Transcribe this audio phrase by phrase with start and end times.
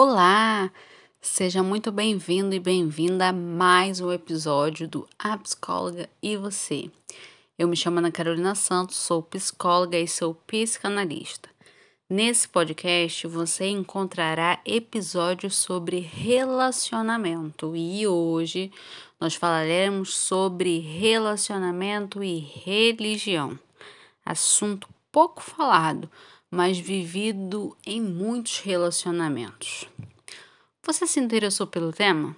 [0.00, 0.70] Olá!
[1.20, 6.88] Seja muito bem-vindo e bem-vinda a mais um episódio do A Psicóloga e Você.
[7.58, 11.50] Eu me chamo Ana Carolina Santos, sou psicóloga e sou psicanalista.
[12.08, 18.70] Nesse podcast você encontrará episódios sobre relacionamento e hoje
[19.20, 23.58] nós falaremos sobre relacionamento e religião.
[24.24, 26.08] Assunto pouco falado,
[26.50, 29.86] mas vivido em muitos relacionamentos.
[30.82, 32.36] Você se interessou pelo tema?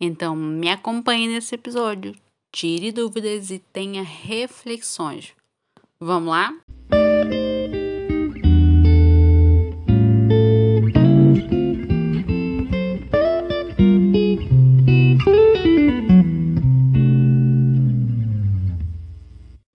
[0.00, 2.14] Então me acompanhe nesse episódio,
[2.52, 5.34] tire dúvidas e tenha reflexões.
[5.98, 6.54] Vamos lá?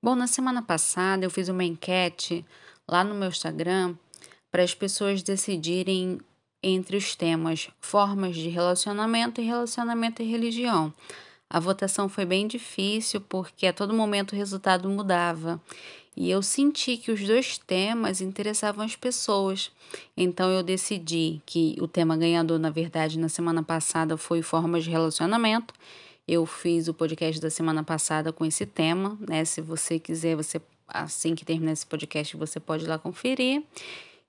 [0.04, 2.46] Bom, na semana passada eu fiz uma enquete
[2.88, 3.96] lá no meu Instagram
[4.52, 6.20] para as pessoas decidirem
[6.64, 10.94] entre os temas formas de relacionamento e relacionamento e religião.
[11.50, 15.62] A votação foi bem difícil porque a todo momento o resultado mudava
[16.18, 19.72] e eu senti que os dois temas interessavam as pessoas.
[20.16, 24.90] Então eu decidi que o tema ganhador, na verdade, na semana passada foi formas de
[24.90, 25.74] relacionamento.
[26.28, 29.46] Eu fiz o podcast da semana passada com esse tema, né?
[29.46, 33.64] Se você quiser, você assim que terminar esse podcast, você pode ir lá conferir.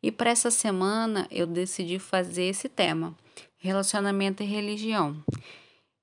[0.02, 3.14] E para essa semana eu decidi fazer esse tema:
[3.58, 5.16] relacionamento e religião.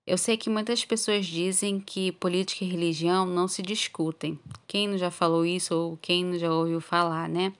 [0.05, 4.37] Eu sei que muitas pessoas dizem que política e religião não se discutem.
[4.67, 7.53] Quem não já falou isso ou quem não já ouviu falar, né?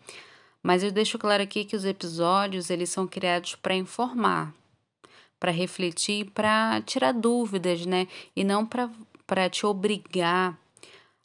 [0.61, 4.53] Mas eu deixo claro aqui que os episódios eles são criados para informar,
[5.39, 8.07] para refletir, para tirar dúvidas, né?
[8.35, 10.57] E não para te obrigar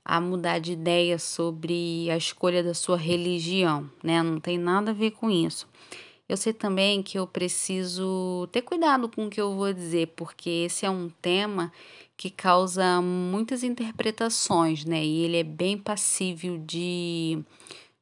[0.09, 4.23] a mudar de ideia sobre a escolha da sua religião, né?
[4.23, 5.69] Não tem nada a ver com isso.
[6.27, 10.48] Eu sei também que eu preciso ter cuidado com o que eu vou dizer, porque
[10.48, 11.70] esse é um tema
[12.17, 15.05] que causa muitas interpretações, né?
[15.05, 17.38] E ele é bem passível de,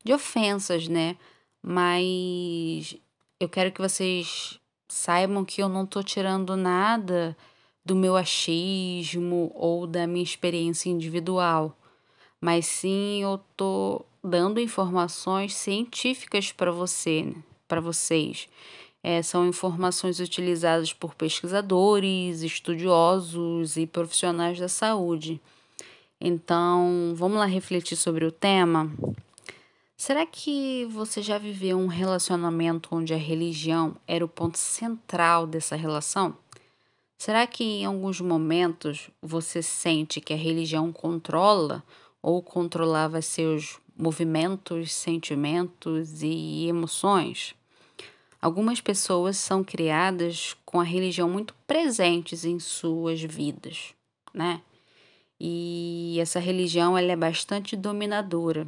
[0.04, 1.16] de ofensas, né?
[1.60, 2.96] Mas
[3.40, 7.36] eu quero que vocês saibam que eu não estou tirando nada
[7.84, 11.76] do meu achismo ou da minha experiência individual
[12.40, 17.32] mas sim eu tô dando informações científicas para você,
[17.68, 18.48] para vocês.
[19.02, 25.40] É, são informações utilizadas por pesquisadores, estudiosos e profissionais da saúde.
[26.20, 28.90] Então, vamos lá refletir sobre o tema?
[29.96, 35.76] Será que você já viveu um relacionamento onde a religião era o ponto central dessa
[35.76, 36.36] relação?
[37.16, 41.82] Será que em alguns momentos você sente que a religião controla
[42.26, 47.54] ou controlava seus movimentos, sentimentos e emoções.
[48.42, 53.94] Algumas pessoas são criadas com a religião muito presentes em suas vidas,
[54.34, 54.60] né?
[55.38, 58.66] E essa religião ela é bastante dominadora,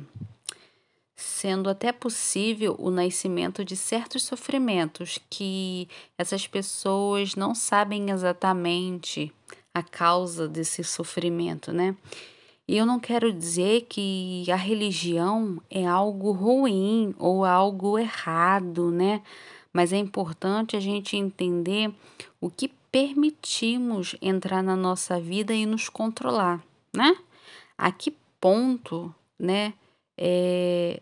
[1.16, 9.32] sendo até possível o nascimento de certos sofrimentos que essas pessoas não sabem exatamente
[9.74, 11.96] a causa desse sofrimento, né?
[12.68, 19.22] E eu não quero dizer que a religião é algo ruim ou algo errado, né?
[19.72, 21.90] Mas é importante a gente entender
[22.38, 26.62] o que permitimos entrar na nossa vida e nos controlar,
[26.94, 27.16] né?
[27.76, 29.72] A que ponto, né?
[30.16, 31.00] É,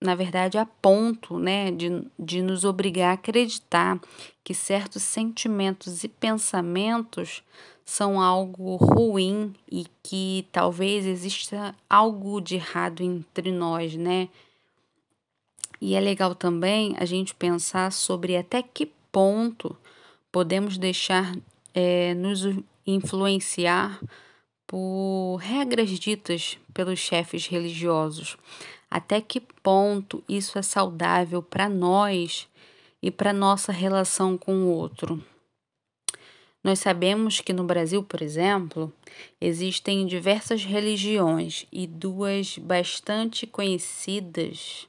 [0.00, 3.98] na verdade, a ponto, né, de, de nos obrigar a acreditar
[4.44, 7.42] que certos sentimentos e pensamentos
[7.84, 14.28] são algo ruim e que talvez exista algo de errado entre nós, né?
[15.80, 19.76] E é legal também a gente pensar sobre até que ponto
[20.32, 21.36] podemos deixar
[21.72, 22.44] é, nos
[22.86, 24.00] influenciar
[24.66, 28.36] por regras ditas pelos chefes religiosos.
[28.90, 32.48] Até que ponto isso é saudável para nós
[33.02, 35.22] e para nossa relação com o outro.
[36.66, 38.92] Nós sabemos que no Brasil, por exemplo,
[39.40, 44.88] existem diversas religiões e duas bastante conhecidas,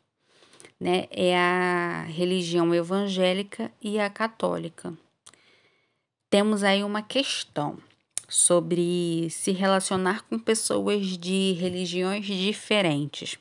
[0.80, 4.92] né, é a religião evangélica e a católica.
[6.32, 7.78] Temos aí uma questão
[8.28, 13.38] sobre se relacionar com pessoas de religiões diferentes.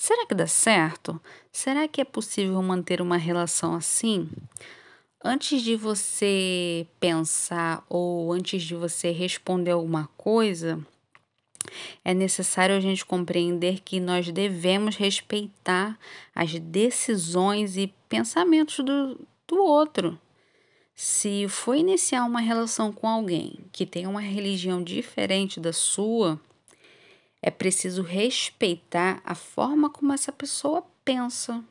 [0.00, 1.20] Será que dá certo?
[1.52, 4.30] Será que é possível manter uma relação assim?
[5.22, 10.80] Antes de você pensar ou antes de você responder alguma coisa,
[12.02, 15.98] é necessário a gente compreender que nós devemos respeitar
[16.34, 20.18] as decisões e pensamentos do, do outro.
[20.94, 26.40] Se for iniciar uma relação com alguém que tem uma religião diferente da sua,
[27.42, 31.64] é preciso respeitar a forma como essa pessoa pensa,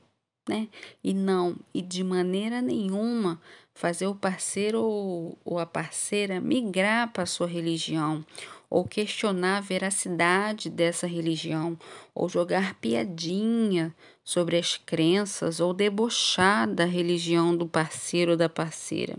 [0.48, 0.68] né?
[1.04, 3.40] E não, e de maneira nenhuma
[3.80, 8.26] fazer o parceiro ou, ou a parceira migrar para a sua religião,
[8.70, 11.78] ou questionar a veracidade dessa religião,
[12.14, 19.16] ou jogar piadinha sobre as crenças, ou debochar da religião do parceiro ou da parceira.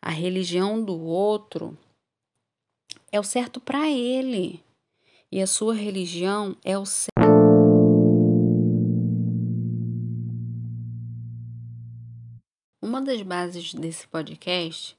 [0.00, 1.76] A religião do outro
[3.12, 4.63] é o certo para ele,
[5.34, 7.10] e a sua religião é o certo.
[12.80, 14.96] Uma das bases desse podcast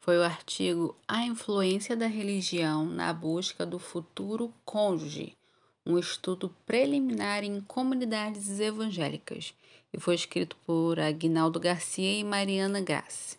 [0.00, 5.36] foi o artigo A Influência da Religião na Busca do Futuro Cônjuge,
[5.84, 9.52] um estudo preliminar em comunidades evangélicas,
[9.92, 13.36] e foi escrito por Aguinaldo Garcia e Mariana Grassi.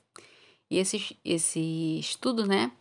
[0.69, 2.71] E esse, esse estudo, né,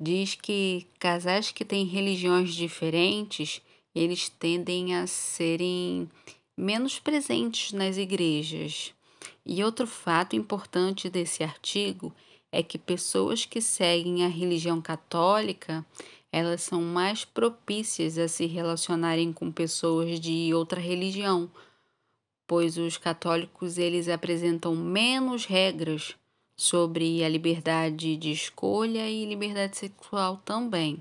[0.00, 3.60] diz que casais que têm religiões diferentes,
[3.94, 6.08] eles tendem a serem
[6.56, 8.94] menos presentes nas igrejas.
[9.44, 12.14] E outro fato importante desse artigo
[12.50, 15.84] é que pessoas que seguem a religião católica,
[16.32, 21.50] elas são mais propícias a se relacionarem com pessoas de outra religião,
[22.46, 26.16] pois os católicos eles apresentam menos regras
[26.60, 30.98] sobre a liberdade de escolha e liberdade sexual também.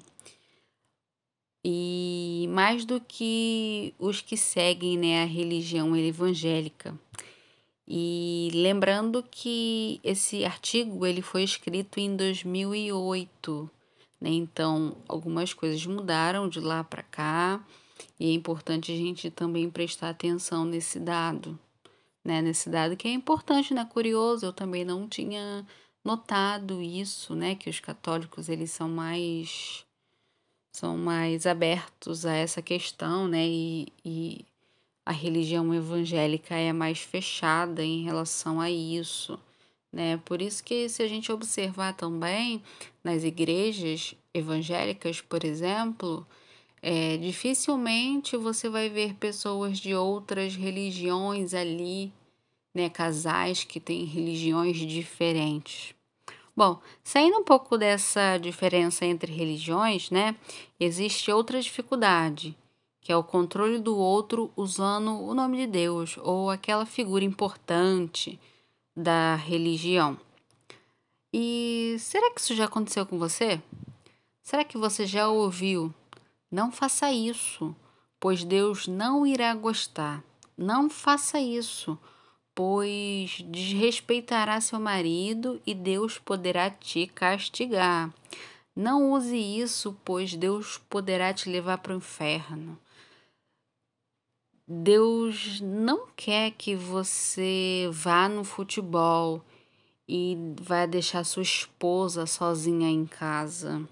[1.66, 6.98] E mais do que os que seguem né, a religião evangélica.
[7.86, 13.70] E lembrando que esse artigo ele foi escrito em 2008,
[14.22, 14.30] né?
[14.30, 17.62] Então, algumas coisas mudaram de lá para cá,
[18.18, 21.60] e é importante a gente também prestar atenção nesse dado,
[22.30, 22.44] né?
[22.44, 23.84] Nesse dado que é importante, né?
[23.86, 25.66] Curioso, eu também não tinha
[26.06, 27.56] notado isso, né?
[27.56, 29.84] Que os católicos eles são mais
[30.72, 33.48] são mais abertos a essa questão, né?
[33.48, 34.46] E, e
[35.04, 39.40] a religião evangélica é mais fechada em relação a isso,
[39.92, 40.18] né?
[40.24, 42.62] Por isso que se a gente observar também
[43.04, 46.28] nas igrejas evangélicas, por exemplo,
[46.82, 52.14] é, dificilmente você vai ver pessoas de outras religiões ali,
[52.80, 52.90] né?
[52.90, 55.94] Casais que têm religiões diferentes.
[56.56, 60.36] Bom, saindo um pouco dessa diferença entre religiões, né?
[60.80, 62.56] Existe outra dificuldade
[63.10, 68.40] que é o controle do outro usando o nome de Deus ou aquela figura importante
[68.96, 70.16] da religião.
[71.34, 73.60] E será que isso já aconteceu com você?
[74.44, 75.92] Será que você já ouviu?
[76.52, 77.76] Não faça isso,
[78.20, 80.24] pois Deus não irá gostar.
[80.56, 81.98] Não faça isso,
[82.60, 88.14] pois desrespeitará seu marido e Deus poderá te castigar.
[88.76, 92.78] Não use isso, pois Deus poderá te levar para o inferno.
[94.68, 99.42] Deus não quer que você vá no futebol
[100.06, 103.88] e vá deixar sua esposa sozinha em casa.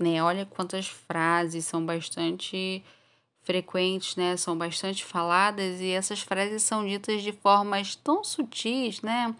[0.00, 0.20] Né?
[0.20, 2.82] Olha quantas frases são bastante
[3.44, 4.36] frequentes, né?
[4.36, 9.34] São bastante faladas e essas frases são ditas de formas tão sutis, né?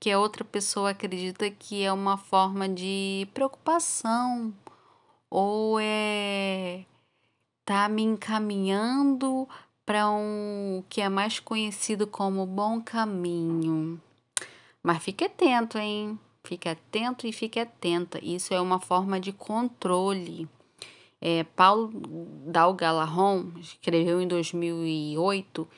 [0.00, 4.52] Que a outra pessoa acredita que é uma forma de preocupação
[5.30, 6.84] ou é
[7.64, 9.48] tá me encaminhando
[9.86, 14.00] para um que é mais conhecido como bom caminho.
[14.82, 16.18] Mas fique atento, hein?
[16.44, 18.18] Fique atento e fique atenta.
[18.22, 20.48] Isso é uma forma de controle.
[21.24, 21.92] É, Paulo
[22.46, 25.68] Dalgalahon escreveu em 2008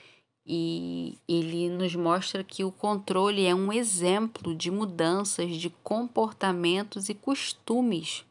[0.46, 7.14] e ele nos mostra que o controle é um exemplo de mudanças de comportamentos e
[7.14, 8.24] costumes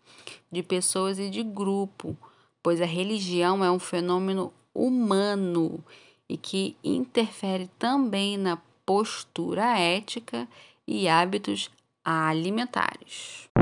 [0.52, 2.18] de pessoas e de grupo,
[2.64, 5.84] pois a religião é um fenômeno humano
[6.28, 10.48] e que interfere também na postura ética
[10.88, 11.70] e hábitos
[12.04, 13.53] alimentares.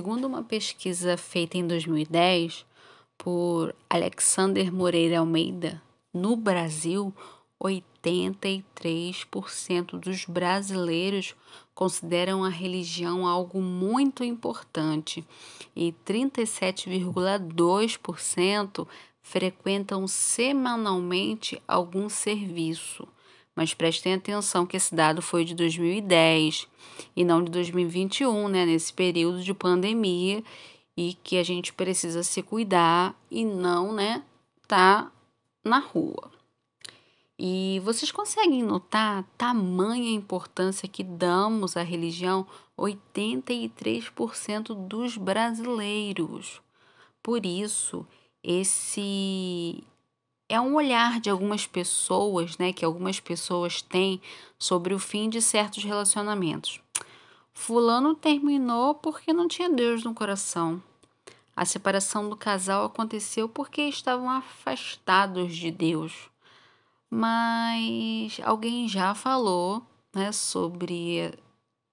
[0.00, 2.64] Segundo uma pesquisa feita em 2010
[3.18, 7.14] por Alexander Moreira Almeida, no Brasil,
[7.62, 11.36] 83% dos brasileiros
[11.74, 15.22] consideram a religião algo muito importante
[15.76, 18.88] e 37,2%
[19.20, 23.06] frequentam semanalmente algum serviço.
[23.54, 26.68] Mas prestem atenção que esse dado foi de 2010
[27.14, 30.42] e não de 2021, né, nesse período de pandemia
[30.96, 34.22] e que a gente precisa se cuidar e não, né,
[34.66, 35.10] tá
[35.64, 36.30] na rua.
[37.42, 42.46] E vocês conseguem notar tamanha importância que damos à religião
[42.78, 46.60] 83% dos brasileiros.
[47.22, 48.06] Por isso,
[48.44, 49.82] esse
[50.50, 54.20] é um olhar de algumas pessoas, né, que algumas pessoas têm
[54.58, 56.80] sobre o fim de certos relacionamentos.
[57.54, 60.82] Fulano terminou porque não tinha Deus no coração.
[61.56, 66.30] A separação do casal aconteceu porque estavam afastados de Deus
[67.10, 69.82] mas alguém já falou,
[70.14, 71.34] né, sobre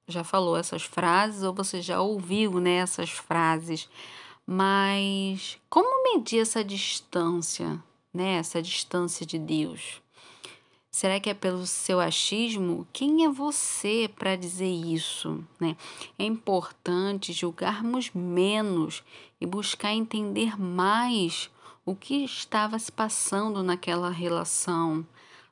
[0.07, 3.89] já falou essas frases ou você já ouviu, né, essas frases.
[4.45, 7.83] Mas como medir essa distância,
[8.13, 10.01] né, essa distância de Deus?
[10.89, 12.87] Será que é pelo seu achismo?
[12.91, 15.43] Quem é você para dizer isso?
[15.59, 15.77] Né?
[16.17, 19.03] É importante julgarmos menos
[19.39, 21.51] e buscar entender mais
[21.85, 25.05] o que estava se passando naquela relação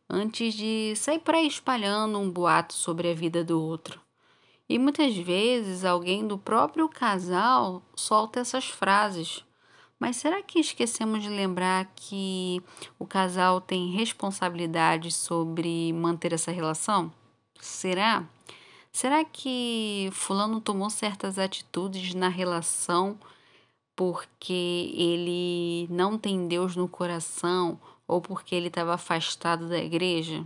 [0.10, 4.00] antes de sair por aí espalhando um boato sobre a vida do outro.
[4.68, 9.44] E muitas vezes alguém do próprio casal solta essas frases.
[10.00, 12.62] Mas será que esquecemos de lembrar que
[13.00, 17.12] o casal tem responsabilidade sobre manter essa relação?
[17.60, 18.28] Será?
[18.92, 23.18] Será que Fulano tomou certas atitudes na relação
[23.96, 30.46] porque ele não tem Deus no coração ou porque ele estava afastado da igreja?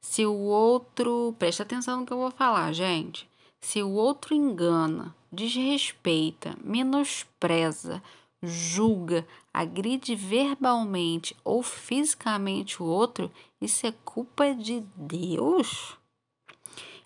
[0.00, 3.28] Se o outro, presta atenção no que eu vou falar, gente.
[3.60, 8.02] Se o outro engana, desrespeita, menospreza,
[8.42, 15.96] julga, agride verbalmente ou fisicamente o outro, isso é culpa de Deus?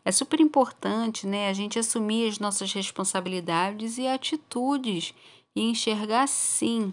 [0.04, 5.14] É super importante, né, a gente assumir as nossas responsabilidades e atitudes
[5.56, 6.92] e enxergar sim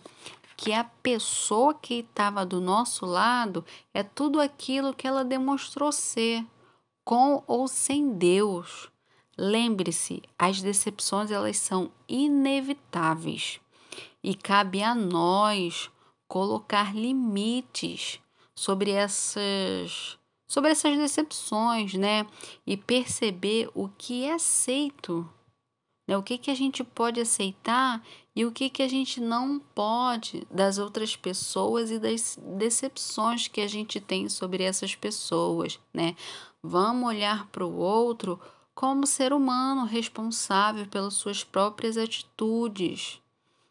[0.55, 6.45] que a pessoa que estava do nosso lado é tudo aquilo que ela demonstrou ser,
[7.03, 8.89] com ou sem Deus.
[9.43, 13.59] Lembre-se, as decepções elas são inevitáveis
[14.23, 15.89] e cabe a nós
[16.27, 18.19] colocar limites
[18.53, 20.15] sobre essas
[20.47, 22.27] sobre essas decepções, né?
[22.67, 25.27] E perceber o que é aceito,
[26.07, 26.15] né?
[26.15, 27.99] O que que a gente pode aceitar
[28.35, 33.61] e o que que a gente não pode das outras pessoas e das decepções que
[33.61, 36.15] a gente tem sobre essas pessoas, né?
[36.61, 38.39] Vamos olhar para o outro
[38.81, 43.21] como ser humano responsável pelas suas próprias atitudes.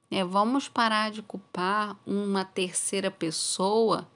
[0.08, 0.24] Né?
[0.24, 4.06] Vamos parar de culpar uma terceira pessoa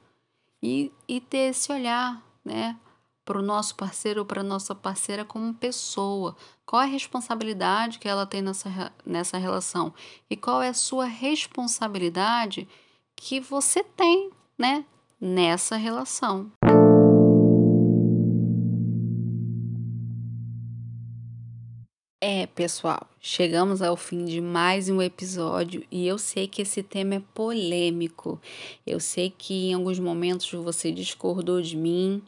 [0.63, 2.79] e, e ter esse olhar né,
[3.25, 6.37] para o nosso parceiro ou para a nossa parceira como pessoa.
[6.65, 9.93] Qual é a responsabilidade que ela tem nessa, nessa relação?
[10.31, 12.69] E qual é a sua responsabilidade
[13.17, 14.85] que você tem, né,
[15.21, 16.53] nessa relação?
[22.55, 27.23] Pessoal, chegamos ao fim de mais um episódio e eu sei que esse tema é
[27.35, 28.41] polêmico.
[28.87, 32.23] Eu sei que em alguns momentos você discordou de mim,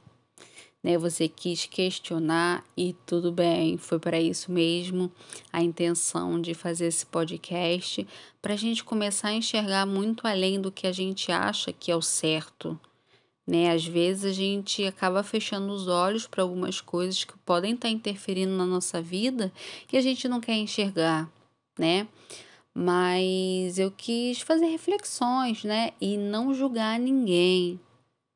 [0.83, 0.99] né?
[0.99, 5.12] Você quis questionar e tudo bem, foi para isso mesmo
[5.52, 8.04] a intenção de fazer esse podcast,
[8.42, 11.95] para a gente começar a enxergar muito além do que a gente acha que é
[11.95, 12.76] o certo.
[13.47, 13.71] Né?
[13.71, 17.95] Às vezes a gente acaba fechando os olhos para algumas coisas que podem estar tá
[17.95, 19.53] interferindo na nossa vida
[19.93, 21.31] e a gente não quer enxergar,
[21.79, 22.09] né?
[22.75, 25.93] Mas eu quis fazer reflexões, né?
[26.00, 27.81] E não julgar ninguém,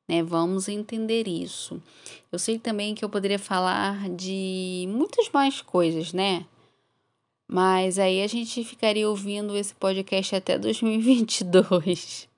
[0.08, 0.22] né?
[0.22, 1.82] Vamos entender isso.
[2.30, 6.46] Eu sei também que eu poderia falar de muitas mais coisas, né?
[7.52, 12.29] Mas aí a gente ficaria ouvindo esse podcast até 2022.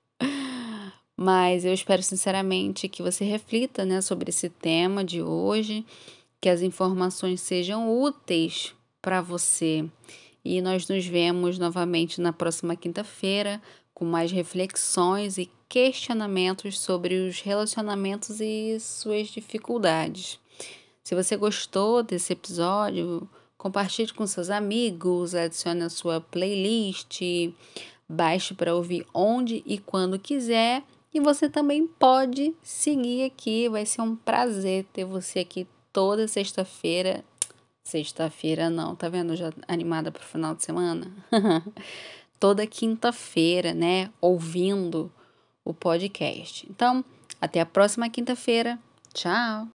[1.23, 5.85] Mas eu espero sinceramente que você reflita, né, sobre esse tema de hoje,
[6.41, 9.85] que as informações sejam úteis para você.
[10.43, 13.61] E nós nos vemos novamente na próxima quinta-feira
[13.93, 20.37] com mais reflexões e questionamentos sobre os relacionamentos e suas dificuldades.
[21.05, 27.21] Se você gostou desse episódio, compartilhe com seus amigos, adicione a sua playlist,
[28.09, 30.83] baixe para ouvir onde e quando quiser.
[31.13, 37.23] E você também pode seguir aqui, vai ser um prazer ter você aqui toda sexta-feira.
[37.83, 39.35] Sexta-feira não, tá vendo?
[39.35, 41.11] Já animada para o final de semana?
[42.39, 44.09] toda quinta-feira, né?
[44.19, 45.11] Ouvindo
[45.63, 46.67] o podcast.
[46.69, 47.05] Então,
[47.39, 48.79] até a próxima quinta-feira.
[49.13, 49.67] Tchau!